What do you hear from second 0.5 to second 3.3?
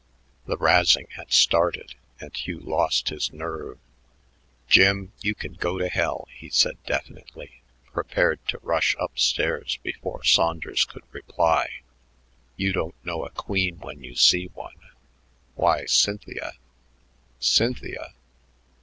"razzing" had started, and Hugh lost